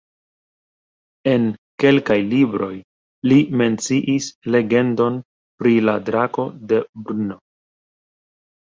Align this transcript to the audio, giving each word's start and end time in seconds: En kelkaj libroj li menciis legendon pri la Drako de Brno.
En 1.33 1.43
kelkaj 1.83 2.17
libroj 2.31 2.71
li 3.33 3.39
menciis 3.63 4.31
legendon 4.57 5.23
pri 5.61 5.79
la 5.87 5.99
Drako 6.11 6.49
de 6.73 6.83
Brno. 7.07 7.41